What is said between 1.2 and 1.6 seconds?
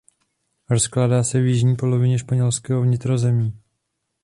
se v